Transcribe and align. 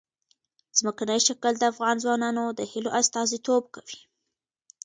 ځمکنی 0.77 1.19
شکل 1.27 1.53
د 1.57 1.63
افغان 1.71 1.95
ځوانانو 2.03 2.43
د 2.57 2.59
هیلو 2.71 2.89
استازیتوب 2.99 3.63
کوي. 3.75 3.99